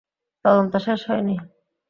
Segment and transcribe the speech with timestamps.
[0.45, 1.35] তদন্ত শেষ হয়নি।